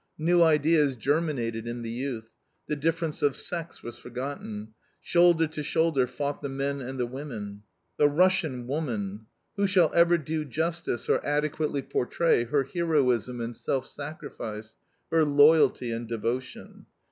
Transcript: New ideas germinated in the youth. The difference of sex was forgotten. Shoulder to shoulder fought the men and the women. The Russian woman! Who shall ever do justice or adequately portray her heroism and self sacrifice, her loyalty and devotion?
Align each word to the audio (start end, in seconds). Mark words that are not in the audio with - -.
New 0.17 0.41
ideas 0.41 0.95
germinated 0.95 1.67
in 1.67 1.83
the 1.83 1.91
youth. 1.91 2.29
The 2.67 2.75
difference 2.75 3.21
of 3.21 3.35
sex 3.35 3.83
was 3.83 3.99
forgotten. 3.99 4.69
Shoulder 4.99 5.45
to 5.49 5.61
shoulder 5.61 6.07
fought 6.07 6.41
the 6.41 6.49
men 6.49 6.81
and 6.81 6.99
the 6.99 7.05
women. 7.05 7.61
The 7.97 8.09
Russian 8.09 8.65
woman! 8.65 9.27
Who 9.57 9.67
shall 9.67 9.93
ever 9.93 10.17
do 10.17 10.43
justice 10.43 11.07
or 11.07 11.23
adequately 11.23 11.83
portray 11.83 12.45
her 12.45 12.63
heroism 12.63 13.39
and 13.41 13.55
self 13.55 13.85
sacrifice, 13.85 14.73
her 15.11 15.23
loyalty 15.23 15.91
and 15.91 16.07
devotion? 16.07 16.87